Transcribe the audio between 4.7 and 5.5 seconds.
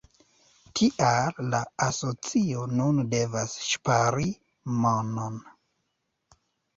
monon.